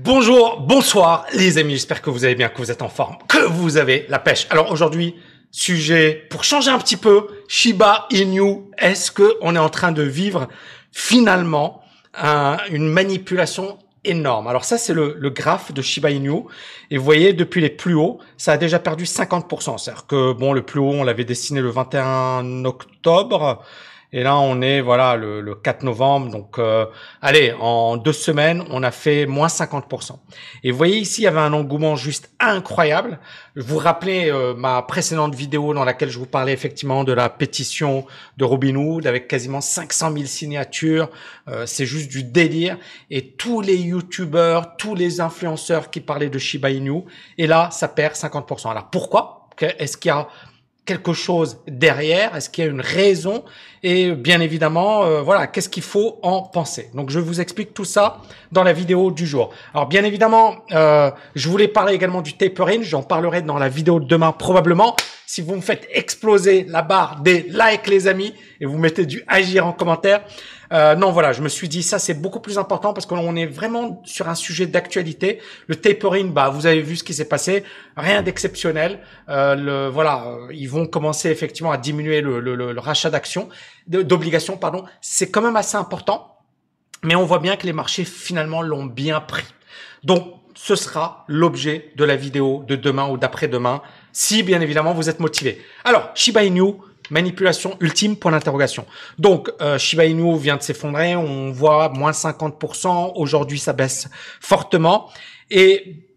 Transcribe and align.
Bonjour, 0.00 0.60
bonsoir 0.60 1.26
les 1.34 1.58
amis, 1.58 1.72
j'espère 1.72 2.00
que 2.00 2.08
vous 2.08 2.24
allez 2.24 2.36
bien, 2.36 2.48
que 2.48 2.58
vous 2.58 2.70
êtes 2.70 2.82
en 2.82 2.88
forme, 2.88 3.16
que 3.26 3.42
vous 3.48 3.78
avez 3.78 4.06
la 4.08 4.20
pêche. 4.20 4.46
Alors 4.48 4.70
aujourd'hui, 4.70 5.16
sujet 5.50 6.28
pour 6.30 6.44
changer 6.44 6.70
un 6.70 6.78
petit 6.78 6.96
peu, 6.96 7.26
Shiba 7.48 8.06
Inu, 8.12 8.58
est-ce 8.78 9.10
que 9.10 9.36
on 9.40 9.56
est 9.56 9.58
en 9.58 9.70
train 9.70 9.90
de 9.90 10.04
vivre 10.04 10.46
finalement 10.92 11.82
une 12.70 12.86
manipulation 12.88 13.76
énorme? 14.04 14.46
Alors 14.46 14.64
ça, 14.64 14.78
c'est 14.78 14.94
le, 14.94 15.16
le, 15.18 15.30
graphe 15.30 15.74
de 15.74 15.82
Shiba 15.82 16.12
Inu. 16.12 16.42
Et 16.92 16.96
vous 16.96 17.04
voyez, 17.04 17.32
depuis 17.32 17.60
les 17.60 17.68
plus 17.68 17.94
hauts, 17.94 18.20
ça 18.36 18.52
a 18.52 18.56
déjà 18.56 18.78
perdu 18.78 19.02
50%. 19.02 19.78
C'est-à-dire 19.78 20.06
que, 20.06 20.32
bon, 20.32 20.52
le 20.52 20.62
plus 20.62 20.78
haut, 20.78 20.92
on 20.92 21.02
l'avait 21.02 21.24
dessiné 21.24 21.60
le 21.60 21.70
21 21.70 22.64
octobre. 22.66 23.64
Et 24.12 24.22
là, 24.22 24.38
on 24.38 24.62
est 24.62 24.80
voilà 24.80 25.16
le, 25.16 25.42
le 25.42 25.54
4 25.54 25.82
novembre. 25.82 26.30
Donc, 26.30 26.58
euh, 26.58 26.86
allez, 27.20 27.52
en 27.60 27.98
deux 27.98 28.14
semaines, 28.14 28.64
on 28.70 28.82
a 28.82 28.90
fait 28.90 29.26
moins 29.26 29.48
50%. 29.48 30.18
Et 30.64 30.70
vous 30.70 30.78
voyez 30.78 30.96
ici, 30.96 31.22
il 31.22 31.24
y 31.24 31.26
avait 31.26 31.40
un 31.40 31.52
engouement 31.52 31.94
juste 31.94 32.30
incroyable. 32.40 33.18
Vous 33.54 33.74
vous 33.74 33.78
rappelez 33.78 34.30
euh, 34.30 34.54
ma 34.54 34.80
précédente 34.82 35.34
vidéo 35.34 35.74
dans 35.74 35.84
laquelle 35.84 36.08
je 36.08 36.18
vous 36.18 36.26
parlais 36.26 36.52
effectivement 36.52 37.04
de 37.04 37.12
la 37.12 37.28
pétition 37.28 38.06
de 38.38 38.44
Robinhood 38.44 39.06
avec 39.06 39.28
quasiment 39.28 39.60
500 39.60 40.12
000 40.12 40.24
signatures. 40.24 41.10
Euh, 41.48 41.66
c'est 41.66 41.86
juste 41.86 42.10
du 42.10 42.22
délire. 42.22 42.78
Et 43.10 43.32
tous 43.32 43.60
les 43.60 43.76
YouTubeurs, 43.76 44.76
tous 44.76 44.94
les 44.94 45.20
influenceurs 45.20 45.90
qui 45.90 46.00
parlaient 46.00 46.30
de 46.30 46.38
Shiba 46.38 46.70
Inu. 46.70 47.02
Et 47.36 47.46
là, 47.46 47.68
ça 47.72 47.88
perd 47.88 48.14
50%. 48.14 48.70
Alors 48.70 48.88
pourquoi? 48.90 49.34
Est-ce 49.60 49.96
qu'il 49.96 50.10
y 50.10 50.12
a 50.12 50.28
quelque 50.88 51.12
chose 51.12 51.58
derrière? 51.68 52.34
Est-ce 52.34 52.48
qu'il 52.48 52.64
y 52.64 52.66
a 52.66 52.70
une 52.70 52.80
raison? 52.80 53.44
Et 53.82 54.12
bien 54.12 54.40
évidemment, 54.40 55.04
euh, 55.04 55.20
voilà, 55.20 55.46
qu'est-ce 55.46 55.68
qu'il 55.68 55.82
faut 55.82 56.18
en 56.22 56.40
penser? 56.42 56.88
Donc, 56.94 57.10
je 57.10 57.20
vous 57.20 57.42
explique 57.42 57.74
tout 57.74 57.84
ça 57.84 58.22
dans 58.52 58.64
la 58.64 58.72
vidéo 58.72 59.10
du 59.10 59.26
jour. 59.26 59.50
Alors, 59.74 59.86
bien 59.86 60.02
évidemment, 60.02 60.56
euh, 60.72 61.10
je 61.34 61.48
voulais 61.50 61.68
parler 61.68 61.92
également 61.92 62.22
du 62.22 62.32
tapering. 62.38 62.82
J'en 62.82 63.02
parlerai 63.02 63.42
dans 63.42 63.58
la 63.58 63.68
vidéo 63.68 64.00
de 64.00 64.06
demain 64.06 64.32
probablement. 64.32 64.96
Si 65.26 65.42
vous 65.42 65.56
me 65.56 65.60
faites 65.60 65.86
exploser 65.92 66.64
la 66.66 66.80
barre 66.80 67.20
des 67.20 67.42
likes, 67.42 67.86
les 67.86 68.08
amis, 68.08 68.32
et 68.62 68.64
vous 68.64 68.78
mettez 68.78 69.04
du 69.04 69.22
agir 69.28 69.66
en 69.66 69.72
commentaire, 69.72 70.24
euh, 70.72 70.94
non, 70.94 71.12
voilà, 71.12 71.32
je 71.32 71.42
me 71.42 71.48
suis 71.48 71.68
dit 71.68 71.82
ça 71.82 71.98
c'est 71.98 72.14
beaucoup 72.14 72.40
plus 72.40 72.58
important 72.58 72.92
parce 72.92 73.06
qu'on 73.06 73.36
est 73.36 73.46
vraiment 73.46 74.02
sur 74.04 74.28
un 74.28 74.34
sujet 74.34 74.66
d'actualité. 74.66 75.40
Le 75.66 75.76
tapering, 75.76 76.32
bah 76.32 76.48
vous 76.50 76.66
avez 76.66 76.82
vu 76.82 76.96
ce 76.96 77.04
qui 77.04 77.14
s'est 77.14 77.28
passé, 77.28 77.64
rien 77.96 78.22
d'exceptionnel. 78.22 79.00
Euh, 79.28 79.54
le 79.54 79.88
voilà, 79.88 80.24
euh, 80.26 80.48
ils 80.52 80.68
vont 80.68 80.86
commencer 80.86 81.30
effectivement 81.30 81.72
à 81.72 81.76
diminuer 81.78 82.20
le, 82.20 82.40
le, 82.40 82.54
le 82.54 82.80
rachat 82.80 83.10
d'actions, 83.10 83.48
d'obligations, 83.86 84.56
pardon. 84.56 84.84
C'est 85.00 85.30
quand 85.30 85.42
même 85.42 85.56
assez 85.56 85.76
important, 85.76 86.36
mais 87.02 87.14
on 87.14 87.24
voit 87.24 87.38
bien 87.38 87.56
que 87.56 87.66
les 87.66 87.72
marchés 87.72 88.04
finalement 88.04 88.62
l'ont 88.62 88.84
bien 88.84 89.20
pris. 89.20 89.44
Donc 90.04 90.34
ce 90.54 90.74
sera 90.74 91.24
l'objet 91.28 91.92
de 91.96 92.04
la 92.04 92.16
vidéo 92.16 92.64
de 92.66 92.74
demain 92.74 93.08
ou 93.08 93.16
d'après-demain, 93.16 93.80
si 94.12 94.42
bien 94.42 94.60
évidemment 94.60 94.92
vous 94.92 95.08
êtes 95.08 95.20
motivé. 95.20 95.62
Alors, 95.84 96.10
Shiba 96.16 96.42
Inu, 96.42 96.74
Manipulation 97.10 97.76
ultime, 97.80 98.16
point 98.16 98.32
d'interrogation. 98.32 98.86
Donc, 99.18 99.50
euh, 99.60 99.78
Shiba 99.78 100.04
Inu 100.04 100.38
vient 100.38 100.56
de 100.56 100.62
s'effondrer, 100.62 101.16
on 101.16 101.50
voit 101.50 101.88
moins 101.88 102.12
50%, 102.12 103.12
aujourd'hui 103.14 103.58
ça 103.58 103.72
baisse 103.72 104.08
fortement. 104.40 105.08
Et 105.50 106.07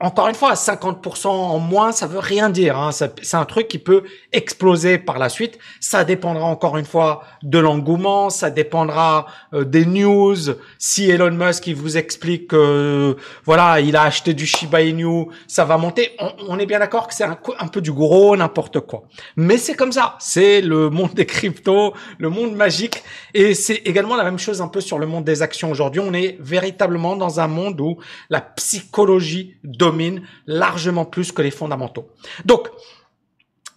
encore 0.00 0.28
une 0.28 0.34
fois, 0.34 0.54
50% 0.54 1.26
en 1.26 1.58
moins, 1.58 1.90
ça 1.90 2.06
veut 2.06 2.20
rien 2.20 2.50
dire. 2.50 2.78
Hein. 2.78 2.90
C'est 2.92 3.34
un 3.36 3.44
truc 3.44 3.66
qui 3.66 3.78
peut 3.78 4.04
exploser 4.32 4.96
par 4.96 5.18
la 5.18 5.28
suite. 5.28 5.58
Ça 5.80 6.04
dépendra 6.04 6.44
encore 6.44 6.76
une 6.76 6.84
fois 6.84 7.24
de 7.42 7.58
l'engouement, 7.58 8.30
ça 8.30 8.50
dépendra 8.50 9.26
euh, 9.54 9.64
des 9.64 9.86
news. 9.86 10.36
Si 10.78 11.10
Elon 11.10 11.32
Musk 11.32 11.66
il 11.66 11.74
vous 11.74 11.96
explique 11.96 12.48
que 12.48 13.16
voilà, 13.44 13.80
il 13.80 13.96
a 13.96 14.02
acheté 14.02 14.34
du 14.34 14.46
Shiba 14.46 14.82
Inu, 14.82 15.26
ça 15.48 15.64
va 15.64 15.76
monter. 15.78 16.16
On, 16.46 16.58
est 16.58 16.66
bien 16.66 16.78
d'accord 16.78 17.08
que 17.08 17.14
c'est 17.14 17.24
un, 17.24 17.68
peu 17.72 17.80
du 17.80 17.92
gros 17.92 18.36
n'importe 18.36 18.80
quoi. 18.80 19.02
Mais 19.36 19.58
c'est 19.58 19.74
comme 19.74 19.92
ça. 19.92 20.16
C'est 20.20 20.60
le 20.60 20.90
monde 20.90 21.14
des 21.14 21.26
cryptos, 21.26 21.92
le 22.18 22.30
monde 22.30 22.54
magique. 22.54 23.02
Et 23.34 23.54
c'est 23.54 23.82
également 23.84 24.14
la 24.14 24.24
même 24.24 24.38
chose 24.38 24.62
un 24.62 24.68
peu 24.68 24.80
sur 24.80 24.98
le 25.00 25.06
monde 25.06 25.24
des 25.24 25.42
actions 25.42 25.72
aujourd'hui. 25.72 26.00
On 26.00 26.12
est 26.12 26.36
véritablement 26.38 27.16
dans 27.16 27.40
un 27.40 27.48
monde 27.48 27.80
où 27.80 27.98
la 28.30 28.40
psychologie 28.40 29.56
de 29.64 29.87
domine 29.88 30.22
largement 30.46 31.04
plus 31.04 31.32
que 31.32 31.42
les 31.42 31.50
fondamentaux. 31.50 32.06
Donc, 32.44 32.68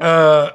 euh, 0.02 0.48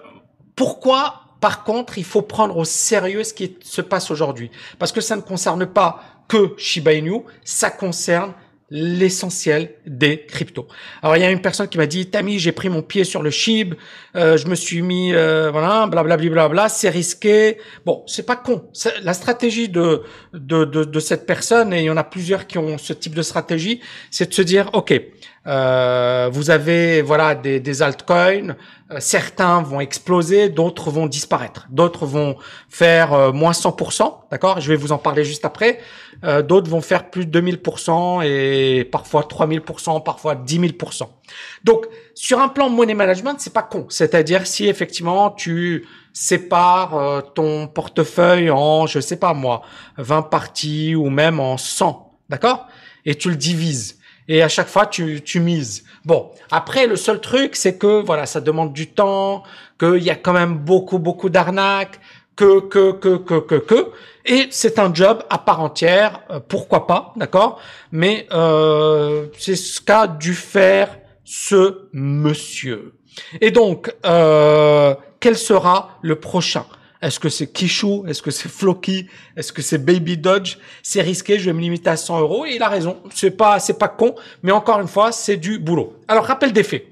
pourquoi 0.54 1.22
par 1.40 1.64
contre, 1.64 1.98
il 1.98 2.04
faut 2.04 2.22
prendre 2.22 2.56
au 2.56 2.64
sérieux 2.64 3.22
ce 3.22 3.34
qui 3.34 3.56
se 3.62 3.82
passe 3.82 4.10
aujourd'hui? 4.10 4.50
Parce 4.78 4.92
que 4.92 5.00
ça 5.00 5.16
ne 5.16 5.20
concerne 5.20 5.66
pas 5.66 6.00
que 6.28 6.54
Shiba 6.56 6.92
Inu, 6.94 7.22
ça 7.44 7.70
concerne 7.70 8.32
l'essentiel 8.68 9.74
des 9.86 10.26
cryptos. 10.26 10.66
Alors 11.00 11.16
il 11.16 11.22
y 11.22 11.24
a 11.24 11.30
une 11.30 11.40
personne 11.40 11.68
qui 11.68 11.78
m'a 11.78 11.86
dit 11.86 12.10
Tami, 12.10 12.40
j'ai 12.40 12.50
pris 12.50 12.68
mon 12.68 12.82
pied 12.82 13.04
sur 13.04 13.22
le 13.22 13.30
SHIB, 13.30 13.74
euh, 14.16 14.36
je 14.36 14.48
me 14.48 14.56
suis 14.56 14.82
mis 14.82 15.14
euh, 15.14 15.50
voilà, 15.52 15.86
blablabla, 15.86 16.48
bla, 16.48 16.68
c'est 16.68 16.88
risqué. 16.88 17.58
Bon, 17.84 18.02
c'est 18.08 18.26
pas 18.26 18.34
con. 18.34 18.68
La 19.02 19.14
stratégie 19.14 19.68
de, 19.68 20.02
de 20.32 20.64
de, 20.64 20.82
de 20.82 21.00
cette 21.00 21.26
personne 21.26 21.72
et 21.72 21.82
il 21.82 21.84
y 21.84 21.90
en 21.90 21.96
a 21.96 22.02
plusieurs 22.02 22.48
qui 22.48 22.58
ont 22.58 22.76
ce 22.76 22.92
type 22.92 23.14
de 23.14 23.22
stratégie, 23.22 23.80
c'est 24.10 24.30
de 24.30 24.34
se 24.34 24.42
dire 24.42 24.68
OK, 24.72 24.92
euh, 25.46 26.28
vous 26.32 26.50
avez 26.50 27.02
voilà 27.02 27.34
des, 27.34 27.60
des 27.60 27.82
altcoins, 27.82 28.56
euh, 28.92 28.98
certains 29.00 29.62
vont 29.62 29.80
exploser, 29.80 30.48
d'autres 30.48 30.90
vont 30.90 31.06
disparaître, 31.06 31.66
d'autres 31.70 32.06
vont 32.06 32.36
faire 32.68 33.12
euh, 33.12 33.32
moins 33.32 33.52
100%, 33.52 34.28
d'accord? 34.30 34.60
Je 34.60 34.68
vais 34.68 34.76
vous 34.76 34.92
en 34.92 34.98
parler 34.98 35.24
juste 35.24 35.44
après. 35.44 35.80
Euh, 36.24 36.42
d'autres 36.42 36.70
vont 36.70 36.80
faire 36.80 37.10
plus 37.10 37.26
de 37.26 37.40
2000% 37.40 38.24
et 38.24 38.84
parfois 38.84 39.22
3000%, 39.22 40.02
parfois 40.02 40.34
10 40.34 40.60
000%. 40.60 41.02
Donc 41.64 41.86
sur 42.14 42.40
un 42.40 42.48
plan 42.48 42.68
money 42.68 42.94
management, 42.94 43.36
c'est 43.38 43.52
pas 43.52 43.62
con. 43.62 43.86
C'est-à-dire 43.88 44.46
si 44.46 44.66
effectivement 44.66 45.30
tu 45.30 45.86
sépares 46.12 47.24
ton 47.34 47.66
portefeuille 47.66 48.50
en, 48.50 48.86
je 48.86 49.00
sais 49.00 49.16
pas 49.16 49.34
moi, 49.34 49.62
20 49.98 50.22
parties 50.22 50.94
ou 50.94 51.10
même 51.10 51.40
en 51.40 51.56
100, 51.56 52.18
d'accord? 52.30 52.66
Et 53.04 53.14
tu 53.16 53.28
le 53.28 53.36
divises 53.36 53.95
et 54.28 54.42
à 54.42 54.48
chaque 54.48 54.68
fois 54.68 54.86
tu, 54.86 55.22
tu 55.22 55.40
mises. 55.40 55.84
Bon, 56.04 56.30
après 56.50 56.86
le 56.86 56.96
seul 56.96 57.20
truc 57.20 57.56
c'est 57.56 57.78
que 57.78 58.02
voilà, 58.02 58.26
ça 58.26 58.40
demande 58.40 58.72
du 58.72 58.88
temps, 58.88 59.42
qu'il 59.78 60.02
y 60.02 60.10
a 60.10 60.16
quand 60.16 60.32
même 60.32 60.56
beaucoup 60.58 60.98
beaucoup 60.98 61.28
d'arnaques, 61.28 62.00
que 62.36 62.60
que 62.60 62.92
que 62.92 63.16
que 63.16 63.40
que 63.40 63.54
que 63.54 63.92
et 64.26 64.48
c'est 64.50 64.78
un 64.78 64.92
job 64.92 65.22
à 65.30 65.38
part 65.38 65.60
entière, 65.60 66.20
euh, 66.30 66.40
pourquoi 66.40 66.86
pas, 66.86 67.12
d'accord? 67.16 67.60
Mais 67.92 68.26
euh, 68.32 69.26
c'est 69.38 69.56
ce 69.56 69.80
qu'a 69.80 70.06
dû 70.08 70.34
faire 70.34 70.98
ce 71.24 71.88
monsieur. 71.92 72.94
Et 73.40 73.50
donc, 73.50 73.94
euh, 74.04 74.94
quel 75.20 75.36
sera 75.36 75.98
le 76.02 76.16
prochain? 76.16 76.66
Est-ce 77.06 77.20
que 77.20 77.28
c'est 77.28 77.46
Kishu? 77.46 78.08
Est-ce 78.08 78.20
que 78.20 78.30
c'est 78.30 78.48
Floki? 78.48 79.06
Est-ce 79.36 79.52
que 79.52 79.62
c'est 79.62 79.78
Baby 79.78 80.16
Dodge? 80.16 80.56
C'est 80.82 81.02
risqué, 81.02 81.38
je 81.38 81.46
vais 81.46 81.52
me 81.52 81.60
limiter 81.60 81.90
à 81.90 81.96
100 81.96 82.20
euros. 82.20 82.44
Et 82.46 82.56
il 82.56 82.62
a 82.62 82.68
raison, 82.68 82.96
c'est 83.14 83.30
pas, 83.30 83.60
c'est 83.60 83.78
pas 83.78 83.88
con, 83.88 84.14
mais 84.42 84.52
encore 84.52 84.80
une 84.80 84.88
fois, 84.88 85.12
c'est 85.12 85.36
du 85.36 85.58
boulot. 85.58 85.96
Alors, 86.08 86.24
rappel 86.24 86.52
des 86.52 86.64
faits. 86.64 86.86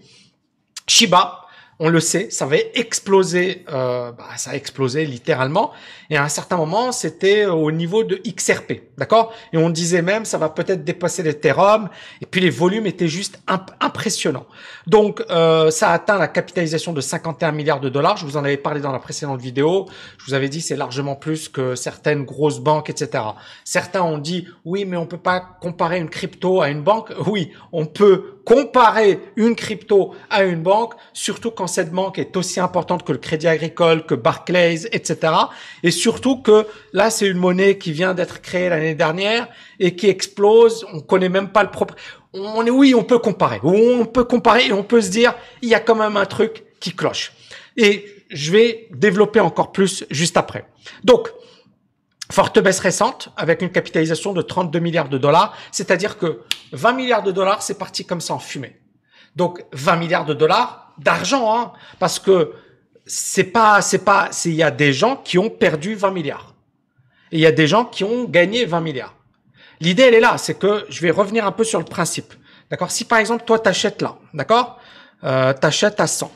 Shiba, 0.87 1.44
on 1.81 1.89
le 1.89 2.01
sait, 2.01 2.29
ça 2.31 2.47
va 2.47 2.57
exploser, 2.75 3.65
euh, 3.73 4.12
bah, 4.12 4.25
ça 4.37 4.51
a 4.51 4.55
explosé 4.55 5.05
littéralement. 5.07 5.73
Et 6.11 6.17
à 6.17 6.23
un 6.23 6.29
certain 6.29 6.57
moment, 6.57 6.93
c'était 6.93 7.47
au 7.47 7.73
niveau 7.73 8.05
de 8.05 8.17
XRP, 8.17 8.83
d'accord? 8.97 9.33
Et 9.53 9.57
on 9.57 9.71
disait 9.71 10.03
même, 10.03 10.25
ça 10.25 10.39
va 10.39 10.49
peut-être 10.49 10.84
dépasser 10.84 11.23
l'Ethereum. 11.23 11.89
Et 12.21 12.27
puis 12.27 12.41
les 12.41 12.51
volumes 12.51 12.87
étaient 12.87 13.09
juste 13.09 13.41
impressionnants. 13.81 14.47
Donc, 14.87 15.23
euh, 15.31 15.71
ça 15.71 15.91
a 15.91 15.95
atteint 15.95 16.19
la 16.19 16.29
capitalisation 16.29 16.93
de 16.93 17.01
51 17.01 17.53
milliards 17.53 17.81
de 17.81 17.89
dollars. 17.89 18.17
Je 18.17 18.27
vous 18.27 18.37
en 18.37 18.45
avais 18.45 18.57
parlé 18.57 18.81
dans 18.81 18.93
la 18.93 18.99
précédente 18.99 19.41
vidéo. 19.41 19.87
Je 20.19 20.27
vous 20.27 20.34
avais 20.34 20.49
dit, 20.49 20.61
c'est 20.61 20.77
largement 20.77 21.17
plus 21.17 21.49
que 21.49 21.75
certaines 21.75 22.25
grosses 22.25 22.61
banques, 22.61 22.91
etc. 22.91 23.25
Certains 23.65 24.03
ont 24.03 24.19
dit, 24.19 24.47
oui, 24.65 24.84
mais 24.84 24.97
on 24.97 25.07
peut 25.07 25.17
pas 25.17 25.41
comparer 25.61 25.99
une 25.99 26.11
crypto 26.11 26.61
à 26.61 26.69
une 26.69 26.83
banque. 26.83 27.13
Oui, 27.27 27.53
on 27.72 27.87
peut 27.87 28.34
comparer 28.45 29.21
une 29.37 29.57
crypto 29.57 30.15
à 30.31 30.45
une 30.45 30.63
banque, 30.63 30.95
surtout 31.13 31.51
quand 31.51 31.67
cette 31.67 31.91
banque 31.91 32.19
est 32.19 32.37
aussi 32.37 32.61
importante 32.61 33.05
que 33.05 33.13
le 33.13 33.19
Crédit 33.19 33.49
Agricole, 33.49 34.05
que 34.07 34.15
Barclays, 34.15 34.87
etc. 34.93 35.33
Et 35.83 35.91
surtout 35.91 36.43
que 36.43 36.67
là, 36.93 37.11
c'est 37.11 37.27
une 37.27 37.39
monnaie 37.39 37.79
qui 37.79 37.93
vient 37.93 38.15
d'être 38.15 38.43
créée 38.43 38.69
l'année 38.69 38.95
dernière 38.95 39.49
et 39.81 39.97
qui 39.97 40.09
explose. 40.09 40.87
On 40.93 41.01
connaît 41.01 41.29
même 41.29 41.49
pas 41.49 41.63
le 41.63 41.71
propre. 41.71 41.95
On 42.33 42.65
est, 42.67 42.71
oui, 42.71 42.95
on 42.95 43.05
peut 43.05 43.19
comparer. 43.19 43.61
On 43.63 44.05
peut 44.07 44.25
comparer 44.25 44.67
et 44.67 44.73
on 44.73 44.83
peut 44.83 45.01
se 45.01 45.11
dire, 45.11 45.35
il 45.63 45.69
y 45.69 45.75
a 45.75 45.81
quand 45.81 45.95
même 45.95 46.17
un 46.17 46.27
truc 46.27 46.65
qui 46.81 46.93
cloche. 46.93 47.33
Et 47.77 48.07
je 48.31 48.53
vais 48.53 48.89
développer 48.93 49.41
encore 49.41 49.73
plus 49.73 50.05
juste 50.11 50.37
après. 50.37 50.67
Donc, 51.03 51.29
Forte 52.34 52.59
baisse 52.59 52.81
récente 52.81 53.28
avec 53.36 53.63
une 53.63 53.71
capitalisation 53.71 54.33
de 54.33 54.42
32 54.42 54.81
milliards 54.81 55.09
de 55.09 55.19
dollars, 55.19 55.57
c'est-à-dire 55.71 56.19
que 56.19 56.41
20 56.72 56.92
milliards 56.95 57.22
de 57.22 57.31
dollars, 57.31 57.63
c'est 57.63 57.78
parti 57.78 58.04
comme 58.04 58.21
ça 58.21 58.34
en 58.34 58.41
fumée. 58.41 58.81
Donc 59.36 59.65
20 59.72 59.95
milliards 59.95 60.25
de 60.25 60.34
dollars 60.34 60.92
d'argent, 60.98 61.57
hein, 61.57 61.72
parce 62.01 62.19
que 62.19 62.53
c'est 63.07 63.45
pas, 63.45 63.81
c'est 63.83 64.04
pas, 64.04 64.31
il 64.47 64.54
y 64.54 64.65
a 64.65 64.72
des 64.72 64.92
gens 64.92 65.15
qui 65.15 65.39
ont 65.39 65.48
perdu 65.48 65.95
20 65.95 66.10
milliards 66.10 66.54
et 67.31 67.36
il 67.36 67.41
y 67.41 67.47
a 67.47 67.53
des 67.53 67.69
gens 67.69 67.84
qui 67.84 68.03
ont 68.03 68.25
gagné 68.25 68.65
20 68.65 68.81
milliards. 68.81 69.15
L'idée, 69.78 70.03
elle 70.03 70.15
est 70.15 70.21
là, 70.21 70.36
c'est 70.36 70.59
que 70.59 70.86
je 70.89 71.01
vais 71.03 71.13
revenir 71.13 71.47
un 71.47 71.53
peu 71.53 71.63
sur 71.63 71.78
le 71.78 71.84
principe. 71.84 72.34
D'accord? 72.69 72.91
Si 72.91 73.04
par 73.04 73.21
exemple, 73.21 73.45
toi, 73.45 73.60
t'achètes 73.60 74.03
là, 74.03 74.16
d'accord? 74.33 74.81
Euh, 75.22 75.53
T'achètes 75.53 76.01
à 76.01 76.09
100 76.09 76.33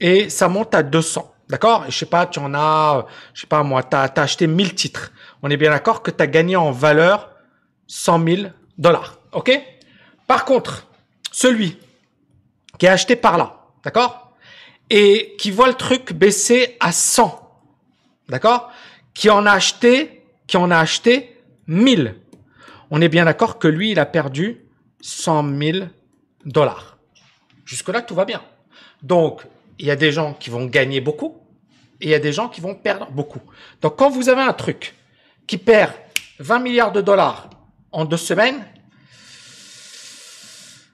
et 0.00 0.28
ça 0.28 0.48
monte 0.48 0.74
à 0.74 0.82
200, 0.82 1.32
d'accord? 1.48 1.84
Je 1.88 1.96
sais 1.96 2.06
pas, 2.06 2.26
tu 2.26 2.38
en 2.38 2.54
as, 2.54 3.06
je 3.34 3.42
sais 3.42 3.46
pas 3.46 3.62
moi, 3.62 3.82
t'as 3.82 4.02
as 4.04 4.20
acheté 4.20 4.46
1000 4.46 4.74
titres. 4.74 5.12
On 5.42 5.50
est 5.50 5.56
bien 5.56 5.70
d'accord 5.70 6.02
que 6.02 6.10
tu 6.10 6.22
as 6.22 6.26
gagné 6.26 6.56
en 6.56 6.70
valeur 6.70 7.30
100 7.86 8.24
000 8.24 8.42
dollars, 8.76 9.18
ok? 9.32 9.50
Par 10.26 10.44
contre, 10.44 10.86
celui 11.32 11.78
qui 12.78 12.86
est 12.86 12.90
acheté 12.90 13.16
par 13.16 13.38
là, 13.38 13.60
d'accord? 13.82 14.32
Et 14.90 15.36
qui 15.38 15.50
voit 15.50 15.68
le 15.68 15.74
truc 15.74 16.12
baisser 16.12 16.76
à 16.80 16.92
100, 16.92 17.62
d'accord? 18.28 18.70
Qui 19.14 19.30
en 19.30 19.46
a 19.46 19.52
acheté, 19.52 20.24
qui 20.46 20.56
en 20.56 20.70
a 20.70 20.78
acheté 20.78 21.40
1000. 21.66 22.14
On 22.90 23.00
est 23.00 23.08
bien 23.08 23.24
d'accord 23.24 23.58
que 23.58 23.68
lui, 23.68 23.90
il 23.90 23.98
a 23.98 24.06
perdu 24.06 24.64
100 25.00 25.58
000 25.58 25.78
dollars. 26.44 26.96
Jusque-là, 27.64 28.00
tout 28.02 28.14
va 28.14 28.24
bien. 28.24 28.42
Donc, 29.02 29.42
il 29.78 29.86
y 29.86 29.90
a 29.90 29.96
des 29.96 30.12
gens 30.12 30.34
qui 30.34 30.50
vont 30.50 30.66
gagner 30.66 31.00
beaucoup 31.00 31.40
et 32.00 32.06
il 32.06 32.10
y 32.10 32.14
a 32.14 32.18
des 32.18 32.32
gens 32.32 32.48
qui 32.48 32.60
vont 32.60 32.74
perdre 32.74 33.10
beaucoup. 33.10 33.40
Donc, 33.80 33.96
quand 33.96 34.10
vous 34.10 34.28
avez 34.28 34.42
un 34.42 34.52
truc 34.52 34.94
qui 35.46 35.58
perd 35.58 35.92
20 36.38 36.58
milliards 36.60 36.92
de 36.92 37.00
dollars 37.00 37.50
en 37.92 38.04
deux 38.04 38.16
semaines, 38.16 38.64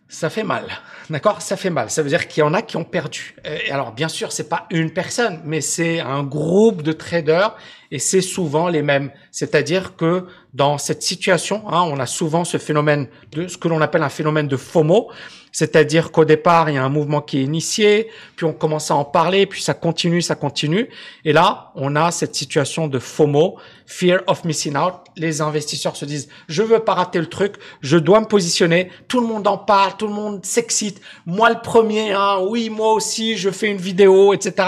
ça 0.09 0.31
fait 0.31 0.45
mal. 0.45 0.67
D'accord? 1.11 1.43
Ça 1.43 1.57
fait 1.57 1.71
mal. 1.71 1.91
Ça 1.91 2.03
veut 2.03 2.09
dire 2.09 2.29
qu'il 2.29 2.41
y 2.41 2.45
en 2.45 2.55
a 2.55 2.63
qui 2.63 2.77
ont 2.77 2.85
perdu. 2.85 3.37
Et 3.45 3.71
alors, 3.71 3.93
bien 3.93 4.09
sûr, 4.09 4.33
c'est 4.33 4.49
pas 4.49 4.67
une 4.71 4.91
personne, 4.91 5.41
mais 5.45 5.61
c'est 5.61 6.01
un 6.01 6.23
groupe 6.23 6.83
de 6.83 6.93
traders 6.93 7.57
et 7.95 8.01
c'est 8.01 8.23
souvent 8.23 8.69
les 8.69 8.83
mêmes. 8.83 9.13
C'est-à-dire 9.31 9.95
que 9.95 10.27
dans 10.53 10.79
cette 10.79 11.05
situation, 11.05 11.63
hein, 11.69 11.83
on 11.83 12.01
a 12.01 12.07
souvent 12.07 12.43
ce 12.43 12.59
phénomène 12.59 13.07
de 13.31 13.47
ce 13.47 13.57
que 13.57 13.69
l'on 13.69 13.81
appelle 13.81 14.03
un 14.03 14.09
phénomène 14.09 14.49
de 14.49 14.57
FOMO. 14.57 15.13
C'est-à-dire 15.53 16.11
qu'au 16.11 16.25
départ, 16.25 16.69
il 16.69 16.75
y 16.75 16.79
a 16.79 16.83
un 16.83 16.89
mouvement 16.89 17.21
qui 17.21 17.39
est 17.39 17.45
initié, 17.45 18.11
puis 18.35 18.45
on 18.47 18.53
commence 18.53 18.91
à 18.91 18.97
en 18.97 19.05
parler, 19.05 19.47
puis 19.47 19.63
ça 19.63 19.75
continue, 19.75 20.21
ça 20.23 20.35
continue. 20.35 20.89
Et 21.25 21.33
là, 21.33 21.71
on 21.77 21.95
a 21.95 22.11
cette 22.11 22.35
situation 22.35 22.89
de 22.89 22.99
FOMO, 22.99 23.59
Fear 23.87 24.23
of 24.27 24.45
Missing 24.45 24.77
Out. 24.77 24.95
Les 25.15 25.41
investisseurs 25.41 25.95
se 25.95 26.05
disent, 26.05 26.29
je 26.49 26.65
veux 26.65 26.81
pas 26.81 26.95
rater 26.95 27.21
le 27.21 27.27
truc, 27.27 27.55
je 27.81 27.97
dois 27.97 28.19
me 28.21 28.27
positionner. 28.27 28.91
Tout 29.07 29.21
le 29.21 29.29
monde 29.29 29.47
en 29.47 29.57
parle, 29.57 29.97
tout 29.97 30.09
le 30.09 30.13
monde 30.13 30.45
s'excite. 30.45 31.01
Moi 31.27 31.51
le 31.51 31.61
premier, 31.61 32.11
hein, 32.11 32.39
oui, 32.49 32.71
moi 32.71 32.93
aussi, 32.93 33.37
je 33.37 33.51
fais 33.51 33.69
une 33.69 33.79
vidéo, 33.79 34.35
etc. 34.35 34.67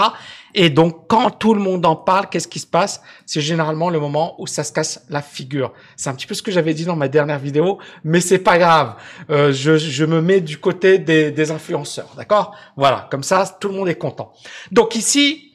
Et 0.53 0.69
donc, 0.69 1.07
quand 1.07 1.29
tout 1.31 1.53
le 1.53 1.59
monde 1.59 1.85
en 1.85 1.95
parle, 1.95 2.29
qu'est-ce 2.29 2.47
qui 2.47 2.59
se 2.59 2.67
passe? 2.67 3.01
C'est 3.25 3.41
généralement 3.41 3.89
le 3.89 3.99
moment 3.99 4.35
où 4.39 4.47
ça 4.47 4.63
se 4.63 4.71
casse 4.71 5.05
la 5.09 5.21
figure. 5.21 5.73
C'est 5.95 6.09
un 6.09 6.13
petit 6.13 6.25
peu 6.25 6.33
ce 6.33 6.41
que 6.41 6.51
j'avais 6.51 6.73
dit 6.73 6.85
dans 6.85 6.95
ma 6.95 7.07
dernière 7.07 7.39
vidéo, 7.39 7.79
mais 8.03 8.21
c'est 8.21 8.39
pas 8.39 8.57
grave. 8.57 8.95
Euh, 9.29 9.51
je, 9.51 9.77
je, 9.77 10.05
me 10.05 10.21
mets 10.21 10.41
du 10.41 10.57
côté 10.57 10.99
des, 10.99 11.31
des 11.31 11.51
influenceurs, 11.51 12.13
d'accord? 12.15 12.55
Voilà, 12.75 13.07
comme 13.11 13.23
ça, 13.23 13.57
tout 13.59 13.67
le 13.67 13.75
monde 13.75 13.89
est 13.89 13.95
content. 13.95 14.33
Donc 14.71 14.95
ici, 14.95 15.51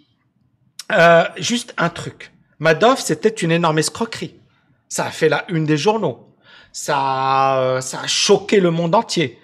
euh, 0.93 1.25
juste 1.37 1.75
un 1.79 1.89
truc. 1.89 2.33
Madoff, 2.59 3.01
c'était 3.01 3.29
une 3.29 3.51
énorme 3.51 3.79
escroquerie. 3.79 4.37
Ça 4.89 5.07
a 5.07 5.11
fait 5.11 5.29
la 5.29 5.45
une 5.49 5.65
des 5.65 5.77
journaux. 5.77 6.29
Ça, 6.73 7.59
euh, 7.59 7.81
ça 7.81 8.01
a 8.03 8.07
choqué 8.07 8.61
le 8.61 8.71
monde 8.71 8.95
entier. 8.95 9.39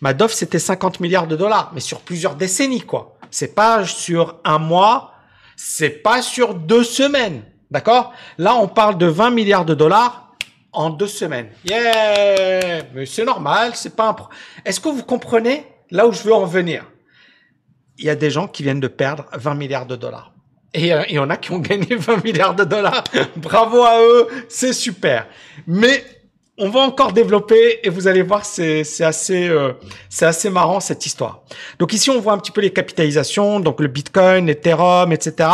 Madoff, 0.00 0.32
c'était 0.32 0.58
50 0.58 1.00
milliards 1.00 1.26
de 1.26 1.36
dollars, 1.36 1.70
mais 1.74 1.80
sur 1.80 2.00
plusieurs 2.00 2.34
décennies, 2.36 2.82
quoi. 2.82 3.13
C'est 3.34 3.56
pas 3.56 3.84
sur 3.84 4.36
un 4.44 4.58
mois, 4.58 5.12
c'est 5.56 5.90
pas 5.90 6.22
sur 6.22 6.54
deux 6.54 6.84
semaines. 6.84 7.42
D'accord? 7.68 8.12
Là, 8.38 8.54
on 8.54 8.68
parle 8.68 8.96
de 8.96 9.06
20 9.06 9.30
milliards 9.30 9.64
de 9.64 9.74
dollars 9.74 10.36
en 10.72 10.88
deux 10.90 11.08
semaines. 11.08 11.48
Yeah 11.68 12.84
Mais 12.94 13.06
c'est 13.06 13.24
normal, 13.24 13.72
c'est 13.74 13.96
pas 13.96 14.10
un... 14.10 14.16
Est-ce 14.64 14.78
que 14.78 14.88
vous 14.88 15.02
comprenez 15.02 15.66
là 15.90 16.06
où 16.06 16.12
je 16.12 16.22
veux 16.22 16.32
en 16.32 16.44
venir? 16.44 16.84
Il 17.98 18.04
y 18.04 18.10
a 18.10 18.14
des 18.14 18.30
gens 18.30 18.46
qui 18.46 18.62
viennent 18.62 18.78
de 18.78 18.86
perdre 18.86 19.26
20 19.32 19.54
milliards 19.56 19.86
de 19.86 19.96
dollars. 19.96 20.32
Et 20.72 20.92
il 21.08 21.14
y 21.14 21.18
en 21.18 21.28
a 21.28 21.36
qui 21.36 21.50
ont 21.50 21.58
gagné 21.58 21.86
20 21.96 22.22
milliards 22.22 22.54
de 22.54 22.62
dollars. 22.62 23.02
Bravo 23.34 23.82
à 23.82 23.98
eux, 24.00 24.28
c'est 24.48 24.72
super. 24.72 25.26
Mais 25.66 26.04
on 26.56 26.68
va 26.68 26.80
encore 26.80 27.12
développer 27.12 27.80
et 27.82 27.88
vous 27.88 28.06
allez 28.06 28.22
voir, 28.22 28.44
c'est 28.44 28.84
assez, 29.00 29.48
euh, 29.48 29.72
assez 30.20 30.50
marrant 30.50 30.78
cette 30.78 31.04
histoire. 31.04 31.42
Donc 31.80 31.92
ici, 31.92 32.10
on 32.10 32.20
voit 32.20 32.32
un 32.32 32.38
petit 32.38 32.52
peu 32.52 32.60
les 32.60 32.72
capitalisations, 32.72 33.58
donc 33.58 33.80
le 33.80 33.88
Bitcoin, 33.88 34.48
Ethereum, 34.48 35.12
etc. 35.12 35.48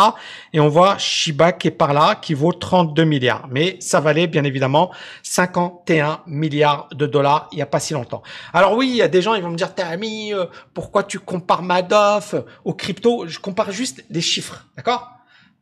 Et 0.53 0.59
on 0.59 0.69
voit 0.69 0.99
Shiba 0.99 1.53
qui 1.53 1.69
est 1.69 1.71
par 1.71 1.93
là, 1.93 2.13
qui 2.15 2.35
vaut 2.35 2.53
32 2.53 3.03
milliards. 3.03 3.47
Mais 3.49 3.77
ça 3.79 3.99
valait 3.99 4.27
bien 4.27 4.43
évidemment 4.43 4.91
51 5.23 6.21
milliards 6.27 6.87
de 6.93 7.07
dollars 7.07 7.49
il 7.51 7.55
n'y 7.55 7.63
a 7.63 7.67
pas 7.67 7.79
si 7.79 7.93
longtemps. 7.93 8.21
Alors 8.53 8.75
oui, 8.77 8.89
il 8.89 8.95
y 8.95 9.01
a 9.01 9.07
des 9.07 9.23
gens, 9.23 9.33
ils 9.33 9.41
vont 9.41 9.49
me 9.49 9.57
dire, 9.57 9.73
t'es 9.73 9.81
ami, 9.81 10.33
euh, 10.33 10.45
pourquoi 10.75 11.03
tu 11.03 11.17
compares 11.17 11.63
Madoff 11.63 12.35
aux 12.63 12.73
crypto 12.73 13.25
Je 13.27 13.39
compare 13.39 13.71
juste 13.71 14.05
des 14.11 14.21
chiffres, 14.21 14.67
d'accord? 14.77 15.09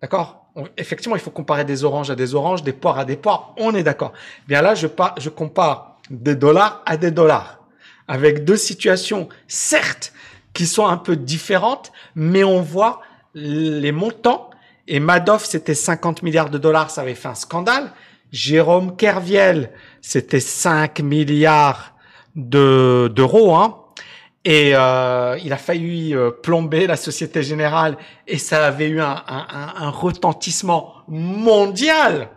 D'accord? 0.02 0.49
Effectivement, 0.78 1.16
il 1.16 1.22
faut 1.22 1.32
comparer 1.32 1.66
des 1.66 1.84
oranges 1.84 2.10
à 2.10 2.16
des 2.16 2.36
oranges, 2.36 2.64
des 2.64 2.74
poires 2.74 3.00
à 3.00 3.06
des 3.06 3.16
poires. 3.16 3.54
On 3.58 3.74
est 3.76 3.84
d'accord. 3.84 4.14
Bien 4.48 4.62
là, 4.62 4.76
je, 4.76 4.88
compare 5.30 5.98
des 6.10 6.36
dollars 6.36 6.82
à 6.86 6.98
des 6.98 7.12
dollars. 7.12 7.60
Avec 8.08 8.44
deux 8.44 8.58
situations, 8.58 9.30
certes, 9.48 10.14
qui 10.54 10.66
sont 10.66 10.88
un 10.88 10.98
peu 10.98 11.16
différentes, 11.16 11.92
mais 12.16 12.44
on 12.44 12.62
voit 12.62 13.02
les 13.36 13.92
montants. 13.92 14.50
Et 14.88 15.00
Madoff, 15.00 15.46
c'était 15.46 15.76
50 15.76 16.24
milliards 16.24 16.50
de 16.50 16.58
dollars, 16.58 16.90
ça 16.90 17.02
avait 17.02 17.14
fait 17.14 17.28
un 17.28 17.36
scandale. 17.36 17.92
Jérôme 18.32 18.96
Kerviel, 18.96 19.72
c'était 20.02 20.40
5 20.40 21.00
milliards 21.02 21.94
d'euros, 22.36 23.56
hein. 23.56 23.79
Et 24.50 24.72
euh, 24.74 25.38
il 25.44 25.54
a 25.54 25.58
failli 25.58 26.16
euh, 26.16 26.32
plomber 26.32 26.88
la 26.88 26.96
Société 26.96 27.44
Générale 27.44 27.98
et 28.28 28.40
ça 28.40 28.66
avait 28.66 28.88
eu 28.88 29.00
un, 29.00 29.24
un, 29.28 29.74
un 29.76 29.90
retentissement 29.92 30.96
mondial. 31.08 32.30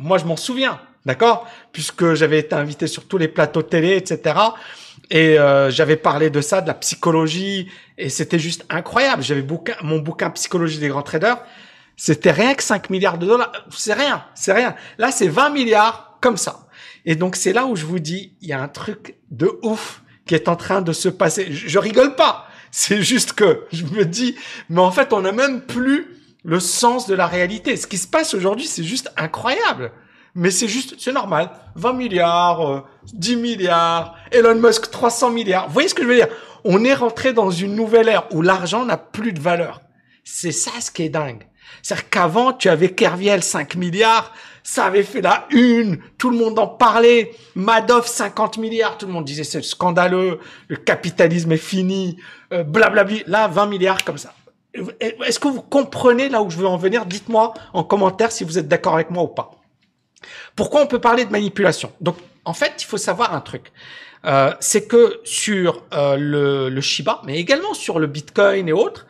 Moi, 0.00 0.18
je 0.18 0.24
m'en 0.24 0.34
souviens, 0.36 0.80
d'accord? 1.06 1.46
Puisque 1.70 2.14
j'avais 2.14 2.40
été 2.40 2.56
invité 2.56 2.88
sur 2.88 3.06
tous 3.06 3.18
les 3.18 3.28
plateaux 3.28 3.62
télé, 3.62 3.94
etc. 3.94 4.36
Et 5.10 5.38
euh, 5.38 5.70
j'avais 5.70 5.96
parlé 5.96 6.28
de 6.28 6.40
ça, 6.40 6.60
de 6.60 6.66
la 6.66 6.74
psychologie, 6.74 7.70
et 7.98 8.08
c'était 8.08 8.40
juste 8.40 8.66
incroyable. 8.68 9.22
J'avais 9.22 9.42
bouquin, 9.42 9.76
mon 9.82 10.00
bouquin 10.00 10.30
Psychologie 10.30 10.78
des 10.78 10.88
grands 10.88 11.02
traders, 11.02 11.38
c'était 11.96 12.32
rien 12.32 12.54
que 12.54 12.64
5 12.64 12.90
milliards 12.90 13.16
de 13.18 13.26
dollars. 13.26 13.52
C'est 13.70 13.94
rien, 13.94 14.24
c'est 14.34 14.52
rien. 14.52 14.74
Là, 14.98 15.12
c'est 15.12 15.28
20 15.28 15.50
milliards 15.50 16.18
comme 16.20 16.36
ça. 16.36 16.66
Et 17.04 17.14
donc, 17.14 17.36
c'est 17.36 17.52
là 17.52 17.64
où 17.66 17.76
je 17.76 17.86
vous 17.86 18.00
dis, 18.00 18.34
il 18.40 18.48
y 18.48 18.52
a 18.52 18.60
un 18.60 18.66
truc 18.66 19.14
de 19.30 19.56
ouf 19.62 20.02
qui 20.28 20.34
est 20.36 20.48
en 20.48 20.54
train 20.54 20.82
de 20.82 20.92
se 20.92 21.08
passer. 21.08 21.48
Je, 21.50 21.78
rigole 21.78 22.14
pas. 22.14 22.46
C'est 22.70 23.02
juste 23.02 23.32
que 23.32 23.64
je 23.72 23.84
me 23.84 24.04
dis, 24.04 24.36
mais 24.68 24.80
en 24.80 24.92
fait, 24.92 25.12
on 25.12 25.22
n'a 25.22 25.32
même 25.32 25.62
plus 25.62 26.14
le 26.44 26.60
sens 26.60 27.08
de 27.08 27.14
la 27.14 27.26
réalité. 27.26 27.76
Ce 27.76 27.86
qui 27.86 27.98
se 27.98 28.06
passe 28.06 28.34
aujourd'hui, 28.34 28.66
c'est 28.66 28.84
juste 28.84 29.10
incroyable. 29.16 29.90
Mais 30.34 30.50
c'est 30.50 30.68
juste, 30.68 30.94
c'est 30.98 31.12
normal. 31.12 31.50
20 31.74 31.94
milliards, 31.94 32.84
10 33.12 33.34
euh, 33.34 33.38
milliards, 33.38 34.14
Elon 34.30 34.54
Musk 34.54 34.90
300 34.90 35.30
milliards. 35.30 35.66
Vous 35.66 35.72
voyez 35.72 35.88
ce 35.88 35.94
que 35.94 36.02
je 36.02 36.08
veux 36.08 36.14
dire? 36.14 36.28
On 36.62 36.84
est 36.84 36.94
rentré 36.94 37.32
dans 37.32 37.50
une 37.50 37.74
nouvelle 37.74 38.08
ère 38.08 38.26
où 38.32 38.42
l'argent 38.42 38.84
n'a 38.84 38.98
plus 38.98 39.32
de 39.32 39.40
valeur. 39.40 39.80
C'est 40.22 40.52
ça 40.52 40.70
ce 40.80 40.90
qui 40.90 41.04
est 41.04 41.08
dingue. 41.08 41.48
C'est-à-dire 41.82 42.10
qu'avant, 42.10 42.52
tu 42.52 42.68
avais 42.68 42.90
Kerviel 42.90 43.42
5 43.42 43.76
milliards, 43.76 44.32
ça 44.68 44.84
avait 44.84 45.02
fait 45.02 45.22
la 45.22 45.46
une, 45.48 45.98
tout 46.18 46.28
le 46.28 46.36
monde 46.36 46.58
en 46.58 46.66
parlait. 46.66 47.34
Madoff 47.54 48.06
50 48.06 48.58
milliards, 48.58 48.98
tout 48.98 49.06
le 49.06 49.12
monde 49.12 49.24
disait 49.24 49.42
c'est 49.42 49.62
scandaleux, 49.62 50.40
le 50.68 50.76
capitalisme 50.76 51.52
est 51.52 51.56
fini, 51.56 52.18
euh. 52.52 52.64
Là 53.26 53.48
20 53.48 53.66
milliards 53.66 54.04
comme 54.04 54.18
ça. 54.18 54.34
Est-ce 55.00 55.38
que 55.38 55.48
vous 55.48 55.62
comprenez 55.62 56.28
là 56.28 56.42
où 56.42 56.50
je 56.50 56.58
veux 56.58 56.66
en 56.66 56.76
venir? 56.76 57.06
Dites-moi 57.06 57.54
en 57.72 57.82
commentaire 57.82 58.30
si 58.30 58.44
vous 58.44 58.58
êtes 58.58 58.68
d'accord 58.68 58.92
avec 58.92 59.08
moi 59.08 59.22
ou 59.22 59.28
pas. 59.28 59.52
Pourquoi 60.54 60.82
on 60.82 60.86
peut 60.86 61.00
parler 61.00 61.24
de 61.24 61.30
manipulation? 61.30 61.90
Donc 62.02 62.16
en 62.44 62.52
fait, 62.52 62.74
il 62.78 62.84
faut 62.84 62.98
savoir 62.98 63.34
un 63.34 63.40
truc. 63.40 63.72
Euh, 64.26 64.52
c'est 64.60 64.86
que 64.86 65.20
sur 65.24 65.82
euh, 65.94 66.18
le, 66.18 66.68
le 66.68 66.80
Shiba, 66.82 67.22
mais 67.24 67.38
également 67.38 67.72
sur 67.72 67.98
le 67.98 68.06
Bitcoin 68.06 68.68
et 68.68 68.72
autres, 68.72 69.06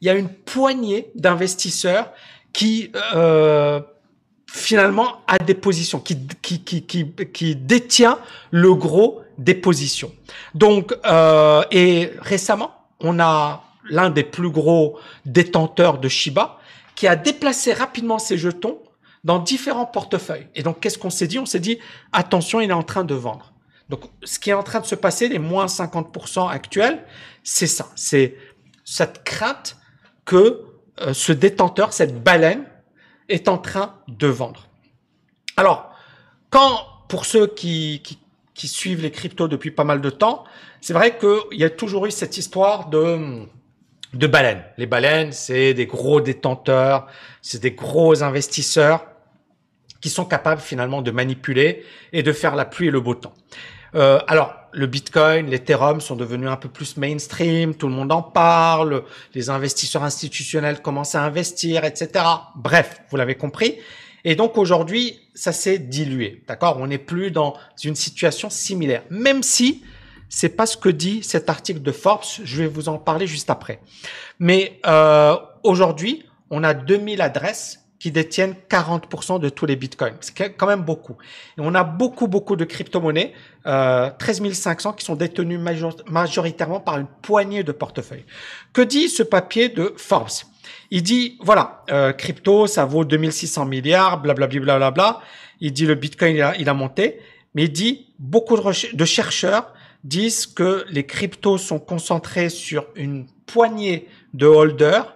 il 0.00 0.06
y 0.06 0.10
a 0.10 0.14
une 0.14 0.30
poignée 0.30 1.10
d'investisseurs 1.14 2.12
qui 2.54 2.92
euh, 3.14 3.80
finalement 4.52 5.22
a 5.26 5.38
des 5.38 5.54
positions, 5.54 5.98
qui, 5.98 6.26
qui, 6.42 6.62
qui, 6.62 6.84
qui, 6.84 7.56
détient 7.56 8.18
le 8.50 8.74
gros 8.74 9.22
des 9.38 9.54
positions. 9.54 10.12
Donc, 10.54 10.94
euh, 11.06 11.64
et 11.70 12.10
récemment, 12.20 12.74
on 13.00 13.18
a 13.18 13.64
l'un 13.88 14.10
des 14.10 14.24
plus 14.24 14.50
gros 14.50 14.98
détenteurs 15.24 15.98
de 15.98 16.08
Shiba 16.08 16.58
qui 16.94 17.08
a 17.08 17.16
déplacé 17.16 17.72
rapidement 17.72 18.18
ses 18.18 18.36
jetons 18.36 18.78
dans 19.24 19.38
différents 19.38 19.86
portefeuilles. 19.86 20.48
Et 20.54 20.62
donc, 20.62 20.80
qu'est-ce 20.80 20.98
qu'on 20.98 21.10
s'est 21.10 21.26
dit? 21.26 21.38
On 21.38 21.46
s'est 21.46 21.58
dit, 21.58 21.78
attention, 22.12 22.60
il 22.60 22.68
est 22.68 22.74
en 22.74 22.82
train 22.82 23.04
de 23.04 23.14
vendre. 23.14 23.54
Donc, 23.88 24.00
ce 24.22 24.38
qui 24.38 24.50
est 24.50 24.54
en 24.54 24.62
train 24.62 24.80
de 24.80 24.86
se 24.86 24.94
passer, 24.94 25.28
les 25.28 25.38
moins 25.38 25.66
50% 25.66 26.50
actuels, 26.50 27.02
c'est 27.42 27.66
ça. 27.66 27.88
C'est 27.96 28.36
cette 28.84 29.24
crainte 29.24 29.78
que 30.26 30.60
euh, 31.00 31.14
ce 31.14 31.32
détenteur, 31.32 31.94
cette 31.94 32.22
baleine, 32.22 32.66
est 33.28 33.48
en 33.48 33.58
train 33.58 33.94
de 34.08 34.26
vendre. 34.26 34.68
Alors, 35.56 35.94
quand 36.50 36.86
pour 37.08 37.26
ceux 37.26 37.46
qui, 37.46 38.02
qui, 38.54 38.68
suivent 38.68 39.02
les 39.02 39.10
cryptos 39.10 39.48
depuis 39.48 39.70
pas 39.70 39.84
mal 39.84 40.00
de 40.00 40.10
temps, 40.10 40.44
c'est 40.80 40.92
vrai 40.92 41.18
qu'il 41.18 41.58
y 41.58 41.64
a 41.64 41.70
toujours 41.70 42.06
eu 42.06 42.10
cette 42.10 42.38
histoire 42.38 42.88
de 42.88 43.46
de 44.14 44.26
baleines. 44.26 44.62
Les 44.76 44.86
baleines, 44.86 45.32
c'est 45.32 45.72
des 45.74 45.86
gros 45.86 46.20
détenteurs, 46.20 47.06
c'est 47.40 47.62
des 47.62 47.72
gros 47.72 48.22
investisseurs 48.22 49.06
qui 50.00 50.10
sont 50.10 50.24
capables 50.24 50.60
finalement 50.60 51.00
de 51.00 51.10
manipuler 51.10 51.84
et 52.12 52.22
de 52.22 52.32
faire 52.32 52.54
la 52.54 52.64
pluie 52.64 52.88
et 52.88 52.90
le 52.90 53.00
beau 53.00 53.14
temps. 53.14 53.32
Euh, 53.94 54.20
alors, 54.26 54.54
le 54.72 54.86
Bitcoin, 54.86 55.50
l'Ethereum 55.50 56.00
sont 56.00 56.16
devenus 56.16 56.48
un 56.48 56.56
peu 56.56 56.68
plus 56.68 56.96
mainstream, 56.96 57.74
tout 57.74 57.88
le 57.88 57.94
monde 57.94 58.10
en 58.10 58.22
parle, 58.22 59.04
les 59.34 59.50
investisseurs 59.50 60.02
institutionnels 60.02 60.80
commencent 60.80 61.14
à 61.14 61.22
investir, 61.22 61.84
etc. 61.84 62.24
Bref, 62.56 63.02
vous 63.10 63.16
l'avez 63.16 63.34
compris. 63.34 63.76
Et 64.24 64.34
donc 64.34 64.56
aujourd'hui, 64.56 65.20
ça 65.34 65.52
s'est 65.52 65.78
dilué, 65.78 66.42
d'accord? 66.46 66.78
On 66.78 66.86
n'est 66.86 66.98
plus 66.98 67.30
dans 67.30 67.54
une 67.82 67.96
situation 67.96 68.48
similaire, 68.50 69.02
même 69.10 69.42
si 69.42 69.82
c'est 70.28 70.48
pas 70.48 70.64
ce 70.64 70.76
que 70.76 70.88
dit 70.88 71.22
cet 71.22 71.50
article 71.50 71.82
de 71.82 71.92
Forbes. 71.92 72.22
Je 72.42 72.62
vais 72.62 72.68
vous 72.68 72.88
en 72.88 72.98
parler 72.98 73.26
juste 73.26 73.50
après. 73.50 73.80
Mais 74.38 74.80
euh, 74.86 75.36
aujourd'hui, 75.64 76.24
on 76.50 76.64
a 76.64 76.72
2000 76.72 77.20
adresses 77.20 77.81
qui 78.02 78.10
détiennent 78.10 78.56
40% 78.68 79.38
de 79.38 79.48
tous 79.48 79.64
les 79.64 79.76
bitcoins. 79.76 80.16
C'est 80.20 80.54
quand 80.54 80.66
même 80.66 80.82
beaucoup. 80.82 81.16
Et 81.56 81.60
on 81.60 81.72
a 81.72 81.84
beaucoup, 81.84 82.26
beaucoup 82.26 82.56
de 82.56 82.64
crypto-monnaies, 82.64 83.32
euh, 83.64 84.10
13 84.18 84.52
500 84.52 84.94
qui 84.94 85.04
sont 85.04 85.14
détenues 85.14 85.60
majoritairement 86.08 86.80
par 86.80 86.98
une 86.98 87.06
poignée 87.06 87.62
de 87.62 87.70
portefeuilles. 87.70 88.24
Que 88.72 88.82
dit 88.82 89.08
ce 89.08 89.22
papier 89.22 89.68
de 89.68 89.94
Forbes? 89.96 90.26
Il 90.90 91.04
dit, 91.04 91.38
voilà, 91.42 91.84
euh, 91.92 92.12
crypto, 92.12 92.66
ça 92.66 92.86
vaut 92.86 93.04
2600 93.04 93.66
milliards, 93.66 94.20
blablabla. 94.20 94.60
Bla, 94.60 94.78
bla, 94.78 94.90
bla, 94.90 95.20
Il 95.60 95.72
dit 95.72 95.86
le 95.86 95.94
bitcoin, 95.94 96.34
il 96.34 96.42
a, 96.42 96.56
il 96.58 96.68
a 96.68 96.74
monté. 96.74 97.20
Mais 97.54 97.66
il 97.66 97.72
dit, 97.72 98.08
beaucoup 98.18 98.56
de, 98.56 98.96
de 98.96 99.04
chercheurs 99.04 99.72
disent 100.02 100.48
que 100.48 100.84
les 100.88 101.06
cryptos 101.06 101.58
sont 101.58 101.78
concentrés 101.78 102.48
sur 102.48 102.84
une 102.96 103.26
poignée 103.46 104.08
de 104.34 104.46
holders 104.46 105.14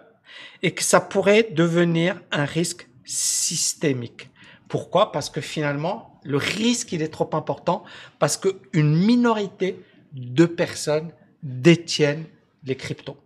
et 0.66 0.72
que 0.72 0.82
ça 0.82 1.00
pourrait 1.00 1.44
devenir 1.52 2.20
un 2.32 2.44
risque 2.44 2.88
systémique. 3.04 4.30
Pourquoi? 4.66 5.12
Parce 5.12 5.30
que 5.30 5.40
finalement, 5.40 6.18
le 6.24 6.38
risque, 6.38 6.90
il 6.90 7.02
est 7.02 7.08
trop 7.08 7.30
important 7.34 7.84
parce 8.18 8.36
qu'une 8.36 8.96
minorité 8.96 9.80
de 10.12 10.44
personnes 10.44 11.12
détiennent 11.44 12.24
les 12.64 12.74
cryptos. 12.74 13.16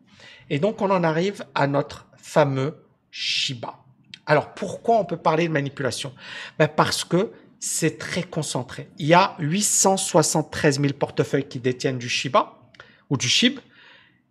Et 0.51 0.59
donc, 0.59 0.83
on 0.83 0.91
en 0.91 1.03
arrive 1.03 1.43
à 1.55 1.67
notre 1.67 2.09
fameux 2.19 2.85
Shiba. 3.11 3.85
Alors, 4.27 4.53
pourquoi 4.53 4.99
on 4.99 5.07
peut 5.07 5.17
parler 5.17 5.49
de 5.49 5.53
manipulation? 5.53 6.13
Ben 6.59 6.69
Parce 6.69 7.05
que 7.05 7.33
c'est 7.59 7.97
très 7.97 8.23
concentré. 8.23 8.91
Il 8.99 9.07
y 9.07 9.15
a 9.15 9.35
873 9.39 10.79
000 10.79 10.93
portefeuilles 10.93 11.49
qui 11.49 11.59
détiennent 11.59 11.97
du 11.97 12.11
Shiba 12.11 12.59
ou 13.09 13.17
du 13.17 13.31
SHIB 13.31 13.61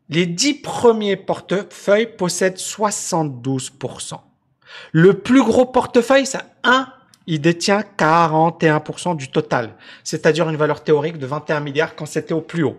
les 0.09 0.25
dix 0.25 0.55
premiers 0.55 1.15
portefeuilles 1.15 2.15
possèdent 2.17 2.57
72%. 2.57 4.19
Le 4.91 5.13
plus 5.13 5.43
gros 5.43 5.65
portefeuille, 5.65 6.25
c'est 6.25 6.39
un, 6.63 6.87
il 7.27 7.39
détient 7.41 7.83
41% 7.97 9.15
du 9.15 9.29
total, 9.29 9.75
c'est-à-dire 10.03 10.49
une 10.49 10.55
valeur 10.55 10.83
théorique 10.83 11.19
de 11.19 11.27
21 11.27 11.59
milliards 11.59 11.95
quand 11.95 12.07
c'était 12.07 12.33
au 12.33 12.41
plus 12.41 12.63
haut. 12.63 12.77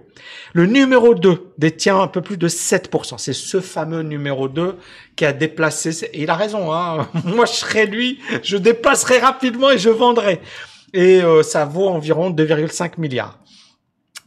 Le 0.54 0.66
numéro 0.66 1.14
2 1.14 1.52
détient 1.56 2.00
un 2.00 2.08
peu 2.08 2.20
plus 2.20 2.36
de 2.36 2.48
7%. 2.48 3.16
C'est 3.18 3.32
ce 3.32 3.60
fameux 3.60 4.02
numéro 4.02 4.48
2 4.48 4.76
qui 5.14 5.24
a 5.24 5.32
déplacé, 5.32 6.10
il 6.14 6.30
a 6.30 6.34
raison, 6.34 6.72
hein. 6.72 7.08
moi 7.24 7.44
je 7.44 7.52
serais 7.52 7.86
lui, 7.86 8.18
je 8.42 8.56
déplacerai 8.56 9.18
rapidement 9.20 9.70
et 9.70 9.78
je 9.78 9.90
vendrai. 9.90 10.40
Et 10.92 11.22
euh, 11.22 11.44
ça 11.44 11.64
vaut 11.64 11.88
environ 11.88 12.30
2,5 12.30 12.98
milliards. 12.98 13.38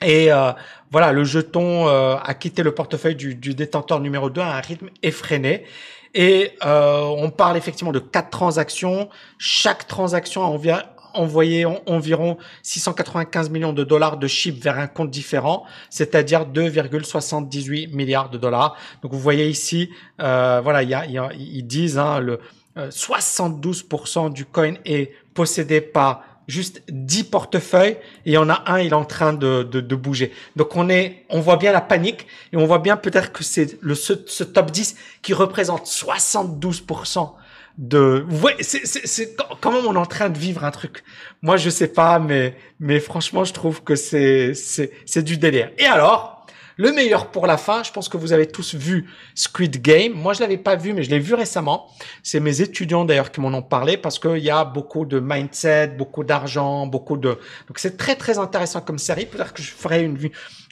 Et 0.01 0.31
euh, 0.31 0.51
voilà, 0.93 1.11
le 1.11 1.23
jeton 1.23 1.87
euh, 1.87 2.15
a 2.23 2.35
quitté 2.35 2.61
le 2.61 2.71
portefeuille 2.71 3.15
du, 3.15 3.55
détenteur 3.55 3.99
numéro 3.99 4.29
2 4.29 4.39
à 4.39 4.57
un 4.57 4.61
rythme 4.61 4.91
effréné. 5.01 5.65
Et 6.13 6.51
euh, 6.63 7.01
on 7.17 7.31
parle 7.31 7.57
effectivement 7.57 7.91
de 7.91 7.97
quatre 7.97 8.29
transactions. 8.29 9.09
Chaque 9.39 9.87
transaction 9.87 10.43
a 10.43 10.83
envoyé 11.15 11.65
environ 11.87 12.37
695 12.61 13.49
millions 13.49 13.73
de 13.73 13.83
dollars 13.83 14.17
de 14.17 14.27
chips 14.27 14.63
vers 14.63 14.77
un 14.77 14.85
compte 14.85 15.09
différent, 15.09 15.65
c'est-à-dire 15.89 16.45
2,78 16.45 17.91
milliards 17.91 18.29
de 18.29 18.37
dollars. 18.37 18.77
Donc 19.01 19.13
vous 19.13 19.19
voyez 19.19 19.49
ici, 19.49 19.89
voilà, 20.19 20.83
ils 20.83 21.65
disent 21.65 21.97
hein, 21.97 22.19
le 22.19 22.39
72% 22.77 24.31
du 24.31 24.45
coin 24.45 24.75
est 24.85 25.11
possédé 25.33 25.81
par 25.81 26.32
juste 26.47 26.83
10 26.89 27.25
portefeuilles 27.25 27.97
et 28.25 28.37
en 28.37 28.49
a 28.49 28.63
un, 28.71 28.79
il 28.79 28.87
est 28.87 28.93
en 28.93 29.05
train 29.05 29.33
de, 29.33 29.63
de, 29.63 29.81
de, 29.81 29.95
bouger. 29.95 30.31
Donc 30.55 30.75
on 30.75 30.89
est, 30.89 31.25
on 31.29 31.39
voit 31.39 31.57
bien 31.57 31.71
la 31.71 31.81
panique 31.81 32.27
et 32.51 32.57
on 32.57 32.65
voit 32.65 32.79
bien 32.79 32.97
peut-être 32.97 33.31
que 33.31 33.43
c'est 33.43 33.77
le 33.81 33.95
ce, 33.95 34.13
ce, 34.25 34.43
top 34.43 34.71
10 34.71 34.95
qui 35.21 35.33
représente 35.33 35.85
72% 35.85 37.31
de. 37.77 38.25
Ouais, 38.41 38.55
c'est, 38.61 38.85
c'est, 38.85 39.37
même 39.65 39.85
on 39.87 39.95
est 39.95 39.97
en 39.97 40.05
train 40.05 40.29
de 40.29 40.37
vivre 40.37 40.63
un 40.63 40.71
truc. 40.71 41.03
Moi 41.41 41.57
je 41.57 41.69
sais 41.69 41.87
pas, 41.87 42.19
mais 42.19 42.55
mais 42.79 42.99
franchement 42.99 43.43
je 43.43 43.53
trouve 43.53 43.83
que 43.83 43.95
c'est 43.95 44.53
c'est 44.53 44.91
c'est 45.05 45.23
du 45.23 45.37
délire. 45.37 45.71
Et 45.77 45.85
alors 45.85 46.32
le 46.77 46.91
meilleur 46.91 47.31
pour 47.31 47.47
la 47.47 47.57
fin, 47.57 47.83
je 47.83 47.91
pense 47.91 48.09
que 48.09 48.17
vous 48.17 48.33
avez 48.33 48.47
tous 48.47 48.75
vu 48.75 49.09
Squid 49.35 49.81
Game. 49.81 50.13
Moi, 50.13 50.33
je 50.33 50.41
l'avais 50.41 50.57
pas 50.57 50.75
vu, 50.75 50.93
mais 50.93 51.03
je 51.03 51.09
l'ai 51.09 51.19
vu 51.19 51.33
récemment. 51.33 51.87
C'est 52.23 52.39
mes 52.39 52.61
étudiants 52.61 53.05
d'ailleurs 53.05 53.31
qui 53.31 53.41
m'en 53.41 53.55
ont 53.55 53.61
parlé 53.61 53.97
parce 53.97 54.19
qu'il 54.19 54.39
y 54.39 54.49
a 54.49 54.65
beaucoup 54.65 55.05
de 55.05 55.19
mindset, 55.19 55.87
beaucoup 55.87 56.23
d'argent, 56.23 56.87
beaucoup 56.87 57.17
de. 57.17 57.37
Donc 57.67 57.77
c'est 57.77 57.97
très 57.97 58.15
très 58.15 58.39
intéressant 58.39 58.81
comme 58.81 58.97
série. 58.97 59.25
Peut-être 59.25 59.53
que 59.53 59.61
je 59.61 59.71
ferai 59.71 60.03
une, 60.03 60.17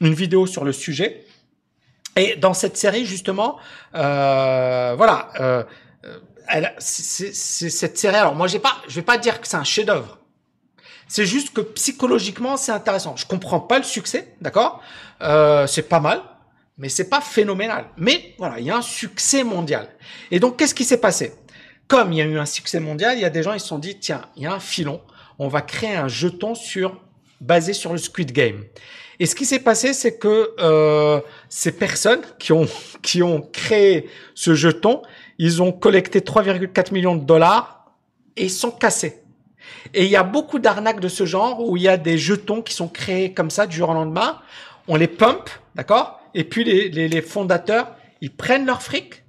une 0.02 0.14
vidéo 0.14 0.48
sur 0.48 0.64
le 0.64 0.72
sujet. 0.72 1.26
Et 2.16 2.36
dans 2.36 2.54
cette 2.54 2.78
série, 2.78 3.06
justement, 3.06 3.58
euh, 3.96 4.96
voilà, 4.98 5.30
euh, 5.40 5.64
elle, 6.48 6.74
c'est, 6.80 7.34
cette 7.34 7.98
série. 7.98 8.16
Alors 8.16 8.36
moi, 8.36 8.48
j'ai 8.48 8.60
pas, 8.60 8.76
je 8.88 8.96
vais 8.96 9.02
pas 9.02 9.18
dire 9.18 9.40
que 9.40 9.48
c'est 9.48 9.58
un 9.58 9.64
chef-d'œuvre. 9.64 10.20
C'est 11.12 11.26
juste 11.26 11.52
que 11.52 11.60
psychologiquement, 11.60 12.56
c'est 12.56 12.72
intéressant. 12.72 13.18
Je 13.18 13.26
comprends 13.26 13.60
pas 13.60 13.78
le 13.78 13.84
succès, 13.84 14.34
d'accord? 14.40 14.82
Euh, 15.22 15.68
C'est 15.68 15.90
pas 15.90 16.00
mal, 16.00 16.22
mais 16.78 16.88
c'est 16.88 17.10
pas 17.10 17.20
phénoménal. 17.20 17.88
Mais 17.98 18.34
voilà, 18.38 18.60
il 18.60 18.66
y 18.66 18.72
a 18.72 18.78
un 18.78 18.82
succès 18.82 19.44
mondial. 19.44 19.90
Et 20.32 20.40
donc, 20.40 20.56
qu'est-ce 20.56 20.74
qui 20.74 20.86
s'est 20.86 21.02
passé? 21.02 21.34
Comme 21.90 22.14
il 22.14 22.20
y 22.20 22.22
a 22.22 22.24
eu 22.24 22.40
un 22.40 22.46
succès 22.46 22.80
mondial, 22.80 23.18
il 23.18 23.22
y 23.24 23.26
a 23.26 23.30
des 23.30 23.44
gens 23.44 23.52
ils 23.52 23.60
se 23.60 23.68
sont 23.68 23.78
dit 23.78 24.00
tiens, 24.00 24.22
il 24.38 24.44
y 24.44 24.46
a 24.46 24.54
un 24.54 24.62
filon, 24.62 25.02
on 25.38 25.50
va 25.50 25.62
créer 25.62 25.98
un 25.98 26.08
jeton 26.08 26.56
sur 26.56 27.02
basé 27.42 27.74
sur 27.74 27.92
le 27.92 27.98
Squid 27.98 28.32
Game. 28.32 28.64
Et 29.20 29.26
ce 29.26 29.36
qui 29.36 29.46
s'est 29.46 29.60
passé, 29.60 29.92
c'est 29.92 30.18
que 30.18 30.56
euh, 30.62 31.20
ces 31.50 31.74
personnes 31.74 32.22
qui 32.40 32.54
ont 32.54 32.68
qui 33.02 33.22
ont 33.22 33.42
créé 33.42 34.10
ce 34.34 34.54
jeton, 34.56 35.02
ils 35.38 35.62
ont 35.62 35.74
collecté 35.74 36.22
3,4 36.22 36.94
millions 36.94 37.18
de 37.18 37.26
dollars 37.26 37.92
et 38.38 38.48
sont 38.48 38.72
cassés. 38.72 39.21
Et 39.94 40.06
il 40.06 40.10
y 40.10 40.16
a 40.16 40.24
beaucoup 40.24 40.60
d'arnaques 40.60 41.00
de 41.00 41.08
ce 41.08 41.26
genre 41.26 41.68
où 41.68 41.78
il 41.78 41.84
y 41.84 41.88
a 41.88 41.98
des 41.98 42.18
jetons 42.18 42.62
qui 42.62 42.74
sont 42.74 42.88
créés 42.88 43.34
comme 43.34 43.50
ça 43.50 43.68
du 43.68 43.78
jour 43.78 43.90
au 43.90 43.94
lendemain. 43.94 44.40
On 44.88 44.96
les 44.96 45.08
pump, 45.08 45.50
d'accord? 45.76 46.20
Et 46.34 46.44
puis 46.44 46.64
les, 46.64 47.22
fondateurs, 47.22 47.96
ils 48.22 48.32
prennent 48.32 48.66
leur 48.66 48.82
fric 48.82 49.24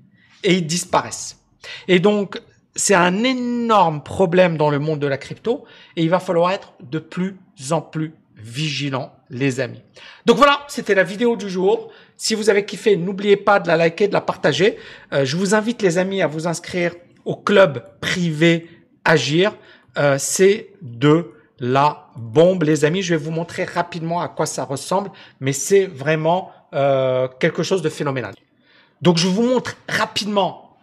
et 0.45 0.55
ils 0.55 0.67
disparaissent. 0.67 1.39
Et 1.89 1.99
donc, 1.99 2.41
c'est 2.75 2.95
un 2.95 3.23
énorme 3.25 4.03
problème 4.03 4.57
dans 4.57 4.71
le 4.71 4.79
monde 4.79 4.99
de 5.01 5.07
la 5.07 5.19
crypto 5.19 5.65
et 5.97 6.03
il 6.03 6.11
va 6.11 6.21
falloir 6.21 6.53
être 6.53 6.73
de 6.81 6.99
plus 6.99 7.37
en 7.71 7.81
plus 7.81 8.15
vigilant, 8.37 9.12
les 9.31 9.61
amis. 9.61 9.83
Donc 10.27 10.37
voilà, 10.37 10.65
c'était 10.69 10.95
la 10.95 11.05
vidéo 11.05 11.37
du 11.37 11.49
jour. 11.49 11.93
Si 12.17 12.35
vous 12.35 12.51
avez 12.51 12.65
kiffé, 12.65 12.97
n'oubliez 12.97 13.37
pas 13.37 13.61
de 13.61 13.69
la 13.69 13.77
liker, 13.77 14.09
de 14.09 14.12
la 14.12 14.21
partager. 14.21 14.79
Euh, 15.12 15.25
je 15.25 15.37
vous 15.37 15.55
invite, 15.55 15.81
les 15.83 15.99
amis, 15.99 16.23
à 16.23 16.27
vous 16.27 16.49
inscrire 16.49 16.95
au 17.25 17.37
club 17.37 17.85
privé 18.01 18.69
Agir. 19.05 19.53
Euh, 19.99 20.17
c'est 20.19 20.71
de 20.81 21.33
la 21.59 22.09
bombe, 22.17 22.63
les 22.63 22.85
amis. 22.85 23.03
Je 23.03 23.15
vais 23.15 23.23
vous 23.23 23.31
montrer 23.31 23.65
rapidement 23.65 24.21
à 24.21 24.29
quoi 24.29 24.47
ça 24.47 24.65
ressemble, 24.65 25.11
mais 25.41 25.53
c'est 25.53 25.87
vraiment 25.87 26.51
euh, 26.75 27.29
quelque 27.41 27.63
chose 27.63 27.83
de 27.83 27.89
phénoménal. 27.89 28.35
Donc, 29.01 29.19
je 29.19 29.29
vous 29.29 29.43
montre 29.43 29.77
rapidement 29.89 30.77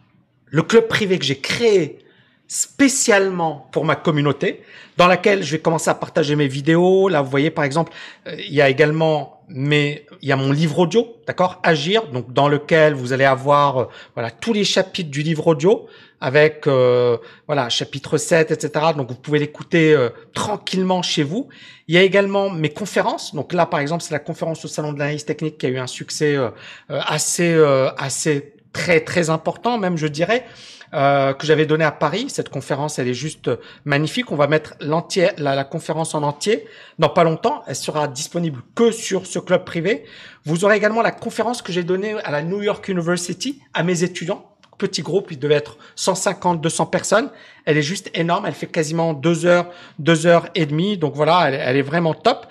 le 0.46 0.62
club 0.62 0.88
privé 0.88 1.18
que 1.20 1.25
j'ai 1.25 1.39
créé 1.39 2.00
spécialement 2.48 3.68
pour 3.72 3.86
ma 3.86 3.96
communauté, 3.96 4.63
dans 4.98 5.06
laquelle 5.06 5.44
je 5.44 5.51
vais 5.51 5.60
commencer 5.60 5.89
à 5.92 5.94
partager 5.94 6.36
mes 6.36 6.48
vidéos. 6.48 7.08
Là, 7.08 7.22
vous 7.22 7.30
voyez, 7.30 7.51
par 7.51 7.63
exemple, 7.63 7.94
euh, 8.28 8.36
il 8.39 8.54
y 8.54 8.62
a 8.62 8.70
également 8.70 9.42
mes, 9.48 10.06
il 10.22 10.30
y 10.30 10.32
a 10.32 10.36
mon 10.36 10.51
livre 10.51 10.80
audio, 10.80 11.16
d'accord, 11.28 11.60
Agir, 11.63 12.08
donc 12.08 12.34
dans 12.34 12.48
lequel 12.48 12.94
vous 12.94 13.13
allez 13.13 13.25
avoir, 13.25 13.89
voilà, 14.16 14.32
tous 14.32 14.54
les 14.54 14.63
chapitres 14.63 15.12
du 15.12 15.22
livre 15.22 15.48
audio 15.48 15.88
avec 16.22 16.68
euh, 16.68 17.18
voilà 17.48 17.70
chapitre 17.70 18.18
7, 18.18 18.52
etc. 18.52 18.88
Donc 18.96 19.10
vous 19.10 19.16
pouvez 19.16 19.40
l'écouter 19.40 19.94
euh, 19.94 20.10
tranquillement 20.34 21.02
chez 21.02 21.24
vous. 21.24 21.50
Il 21.88 21.96
y 21.96 21.98
a 21.98 22.02
également 22.02 22.50
mes 22.50 22.70
conférences. 22.70 23.34
Donc 23.34 23.54
là, 23.54 23.66
par 23.66 23.80
exemple, 23.80 24.04
c'est 24.04 24.14
la 24.14 24.20
conférence 24.20 24.64
au 24.66 24.68
salon 24.68 24.94
de 24.94 25.00
l'analyse 25.00 25.26
technique 25.26 25.58
qui 25.58 25.66
a 25.66 25.70
eu 25.70 25.78
un 25.78 25.88
succès 25.88 26.36
euh, 26.36 26.50
assez 26.90 27.58
assez 27.98 28.54
très 28.74 29.02
très 29.02 29.30
important, 29.30 29.78
même 29.78 29.98
je 29.98 30.08
dirais. 30.08 30.46
euh, 30.94 31.34
que 31.34 31.46
j'avais 31.46 31.66
donné 31.66 31.84
à 31.84 31.92
Paris. 31.92 32.26
Cette 32.30 32.50
conférence, 32.50 33.00
elle 33.00 33.08
est 33.08 33.14
juste 33.14 33.52
magnifique. 33.86 34.32
On 34.32 34.36
va 34.36 34.48
mettre 34.48 34.74
l'entière, 34.82 35.34
la, 35.38 35.56
la, 35.56 35.64
conférence 35.64 36.16
en 36.16 36.24
entier 36.24 36.66
dans 36.98 37.10
pas 37.10 37.24
longtemps. 37.24 37.64
Elle 37.68 37.76
sera 37.76 38.08
disponible 38.08 38.62
que 38.76 38.92
sur 38.92 39.28
ce 39.28 39.40
club 39.40 39.66
privé. 39.66 40.06
Vous 40.46 40.66
aurez 40.66 40.78
également 40.78 41.02
la 41.02 41.12
conférence 41.12 41.62
que 41.62 41.72
j'ai 41.72 41.84
donnée 41.84 42.16
à 42.24 42.32
la 42.32 42.42
New 42.42 42.62
York 42.62 42.88
University 42.88 43.62
à 43.74 43.84
mes 43.84 44.04
étudiants. 44.04 44.49
Petit 44.79 45.03
groupe, 45.03 45.27
il 45.29 45.38
devait 45.38 45.55
être 45.55 45.77
150, 45.95 46.62
200 46.62 46.86
personnes. 46.88 47.29
Elle 47.65 47.77
est 47.77 47.83
juste 47.83 48.09
énorme. 48.15 48.45
Elle 48.48 48.53
fait 48.53 48.65
quasiment 48.65 49.13
deux 49.13 49.45
heures, 49.45 49.69
deux 50.00 50.25
heures 50.25 50.48
et 50.55 50.65
demie. 50.65 50.98
Donc 50.98 51.15
voilà, 51.15 51.50
elle, 51.50 51.62
elle 51.62 51.77
est 51.77 51.83
vraiment 51.83 52.15
top. 52.15 52.48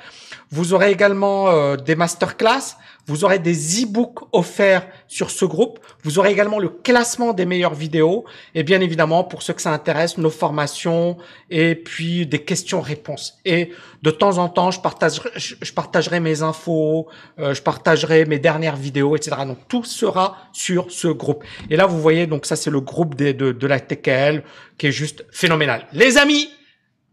Vous 0.51 0.73
aurez 0.73 0.91
également 0.91 1.49
euh, 1.49 1.77
des 1.77 1.95
masterclass. 1.95 2.77
Vous 3.07 3.25
aurez 3.25 3.39
des 3.39 3.83
e-books 3.83 4.21
offerts 4.33 4.87
sur 5.07 5.31
ce 5.31 5.45
groupe. 5.45 5.79
Vous 6.05 6.19
aurez 6.19 6.31
également 6.31 6.59
le 6.59 6.69
classement 6.69 7.33
des 7.33 7.47
meilleures 7.47 7.75
vidéos. 7.75 8.25
Et 8.55 8.63
bien 8.63 8.81
évidemment, 8.81 9.25
pour 9.25 9.43
ceux 9.43 9.53
que 9.53 9.63
ça 9.63 9.73
intéresse, 9.73 10.17
nos 10.19 10.31
formations 10.31 11.17
et 11.51 11.75
puis 11.75 12.27
des 12.27 12.41
questions-réponses. 12.41 13.39
Et 13.45 13.73
de 14.03 14.11
temps 14.11 14.39
en 14.39 14.49
temps, 14.49 14.71
je 14.71 14.81
partagerai, 14.81 15.31
je 15.37 15.73
partagerai 15.73 16.21
mes 16.21 16.43
infos, 16.43 17.09
euh, 17.39 17.55
je 17.55 17.63
partagerai 17.63 18.25
mes 18.25 18.39
dernières 18.39 18.77
vidéos, 18.77 19.17
etc. 19.17 19.37
Donc 19.47 19.59
tout 19.69 19.85
sera 19.85 20.37
sur 20.53 20.91
ce 20.91 21.09
groupe. 21.09 21.45
Et 21.69 21.77
là, 21.77 21.87
vous 21.87 22.01
voyez, 22.01 22.27
donc 22.27 22.47
ça 22.47 22.57
c'est 22.57 22.71
le 22.71 22.81
groupe 22.81 23.15
de, 23.15 23.33
de, 23.33 23.53
de 23.53 23.67
la 23.67 23.81
TKL 23.81 24.43
qui 24.79 24.87
est 24.87 24.93
juste 24.93 25.25
phénoménal. 25.31 25.87
Les 25.93 26.17
amis, 26.17 26.51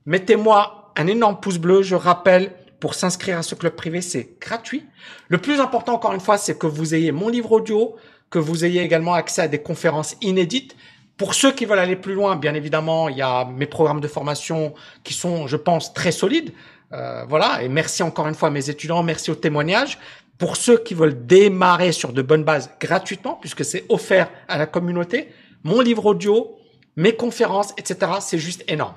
mettez-moi 0.06 0.94
un 0.96 1.08
énorme 1.08 1.39
pouce 1.39 1.58
bleu. 1.58 1.82
Je 1.82 1.96
rappelle 1.96 2.51
pour 2.79 2.94
s'inscrire 2.94 3.38
à 3.38 3.44
ce 3.44 3.55
club 3.55 3.75
privé, 3.75 4.01
c'est 4.01 4.39
gratuit. 4.39 4.86
Le 5.27 5.38
plus 5.38 5.60
important, 5.60 5.94
encore 5.94 6.13
une 6.13 6.20
fois, 6.20 6.38
c'est 6.38 6.58
que 6.58 6.67
vous 6.67 6.94
ayez 6.94 7.12
mon 7.12 7.29
livre 7.29 7.51
audio, 7.51 7.96
que 8.29 8.39
vous 8.39 8.65
ayez 8.65 8.82
également 8.82 9.13
accès 9.13 9.44
à 9.44 9.48
des 9.48 9.60
conférences 9.62 10.15
inédites. 10.22 10.75
Pour 11.17 11.34
ceux 11.34 11.51
qui 11.51 11.65
veulent 11.65 11.79
aller 11.79 11.96
plus 11.96 12.13
loin, 12.13 12.36
bien 12.36 12.53
évidemment, 12.53 13.08
il 13.08 13.17
y 13.17 13.22
a 13.22 13.46
mes 13.46 13.65
programmes 13.65 14.01
de 14.01 14.08
formation 14.08 14.74
qui 15.03 15.13
sont, 15.13 15.48
je 15.48 15.55
pense, 15.55 15.94
très 15.94 16.12
solides. 16.12 16.51
Euh, 16.91 17.24
voilà, 17.27 17.63
et 17.63 17.70
merci 17.70 18.03
encore 18.03 18.27
une 18.27 18.36
fois 18.36 18.50
à 18.50 18.51
mes 18.51 18.70
étudiants, 18.70 19.01
merci 19.03 19.32
aux 19.32 19.36
témoignages. 19.36 19.98
Pour 20.38 20.58
ceux 20.58 20.77
qui 20.77 20.94
veulent 20.94 21.25
démarrer 21.25 21.94
sur 21.94 22.12
de 22.12 22.22
bonnes 22.22 22.44
bases 22.44 22.70
gratuitement, 22.79 23.38
puisque 23.39 23.63
c'est 23.63 23.86
offert 23.88 24.29
à 24.48 24.58
la 24.58 24.65
communauté, 24.65 25.29
mon 25.63 25.79
livre 25.79 26.05
audio, 26.08 26.58
mes 26.98 27.15
conférences, 27.15 27.72
etc., 27.77 28.12
c'est 28.20 28.38
juste 28.38 28.63
énorme. 28.67 28.94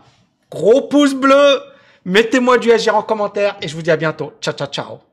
Gros 0.51 0.83
pouce 0.89 1.15
bleu 1.15 1.61
Mettez-moi 2.09 2.57
du 2.57 2.73
agir 2.73 2.97
en 2.97 3.03
commentaire 3.03 3.57
et 3.61 3.69
je 3.69 3.77
vous 3.77 3.83
dis 3.83 3.91
à 3.91 3.97
bientôt. 3.97 4.33
Ciao, 4.41 4.55
ciao, 4.55 4.67
ciao. 4.67 5.08